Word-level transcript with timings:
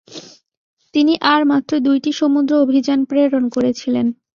তিনি 0.93 1.13
আর 1.23 1.41
মাত্র 1.45 1.71
দুইটি 1.79 2.11
সমুদ্র 2.11 2.51
অভিযান 2.61 2.99
প্রেরণ 3.05 3.43
করেছিলেন। 3.49 4.07